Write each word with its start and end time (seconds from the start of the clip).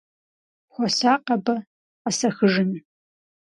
Хуэсакъ 0.73 1.27
абы, 1.35 1.55
къэсэхыжын! 2.01 2.71